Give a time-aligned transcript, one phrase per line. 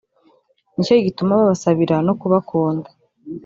[0.73, 2.89] ni cyo gituma babasabira no kubakunda